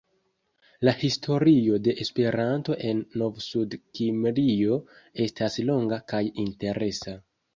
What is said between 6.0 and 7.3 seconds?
kaj interesa.